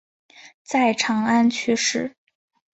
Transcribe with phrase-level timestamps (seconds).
[0.63, 2.15] 在长安去世。